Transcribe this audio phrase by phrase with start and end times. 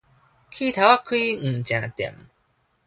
[0.03, 0.07] 起頭仔
[1.03, 2.17] 開毋成店